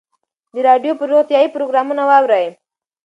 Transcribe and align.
د 0.53 0.55
راډیو 0.67 0.93
روغتیایي 1.11 1.49
پروګرامونه 1.55 2.03
واورئ. 2.09 2.47